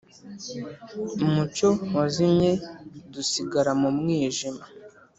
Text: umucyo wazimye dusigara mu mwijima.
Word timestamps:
umucyo 1.25 1.69
wazimye 1.95 2.51
dusigara 3.13 3.71
mu 3.81 3.89
mwijima. 3.97 4.63